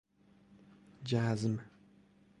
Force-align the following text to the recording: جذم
جذم 1.03 1.55